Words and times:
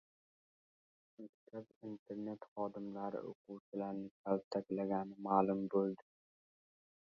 Maktab-internat 1.17 2.47
xodimlari 2.55 3.21
o‘quvchilarni 3.33 4.09
kaltaklagani 4.23 5.19
ma’lum 5.29 5.63
bo‘ldi 5.77 6.11